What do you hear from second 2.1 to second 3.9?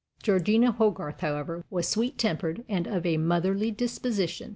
tempered and of a motherly